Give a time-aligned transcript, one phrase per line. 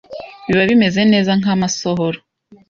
[0.47, 2.17] biba bimeze neza nk’amasohoro